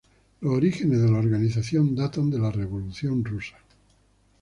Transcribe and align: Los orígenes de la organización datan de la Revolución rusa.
Los 0.39 0.55
orígenes 0.55 0.99
de 0.99 1.11
la 1.11 1.19
organización 1.19 1.95
datan 1.95 2.31
de 2.31 2.39
la 2.39 2.49
Revolución 2.51 3.23
rusa. 3.23 3.57